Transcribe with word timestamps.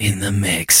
in 0.00 0.18
the 0.18 0.32
mix. 0.32 0.79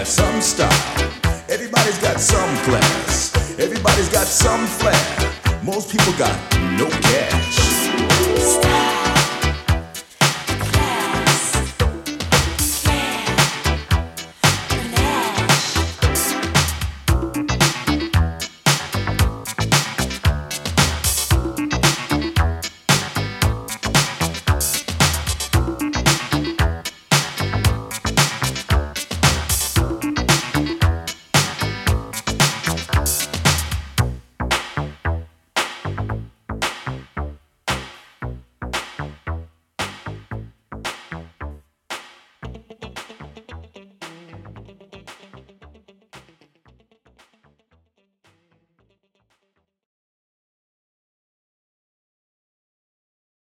got 0.00 0.06
some 0.06 0.40
style. 0.40 1.12
Everybody's 1.50 1.98
got 1.98 2.18
some 2.18 2.56
class. 2.64 3.34
Everybody's 3.58 4.08
got 4.08 4.26
some 4.26 4.66
flair. 4.66 5.62
Most 5.62 5.90
people 5.90 6.14
got 6.14 6.34
no 6.78 6.88
cash. 6.88 7.56
Style. 8.38 8.89